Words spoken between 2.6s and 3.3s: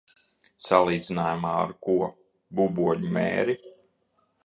Buboņu